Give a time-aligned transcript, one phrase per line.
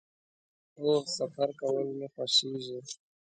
[0.79, 2.79] هو، سفر کول می خوښیږي